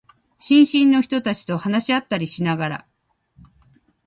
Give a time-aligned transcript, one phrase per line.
[0.39, 2.87] 新進の人たちと話し合ったりしながら、